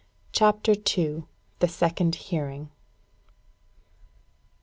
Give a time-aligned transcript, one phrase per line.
[0.31, 1.25] Chapter II
[1.59, 2.71] The Second Hearing.